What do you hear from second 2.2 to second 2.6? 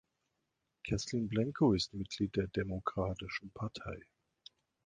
der